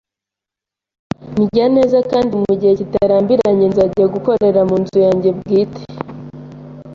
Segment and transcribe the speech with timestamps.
[1.41, 5.83] Ndya neza, kandi mu gihe kitarambiranye nzajya gukorera mu nzu yanjye bwite.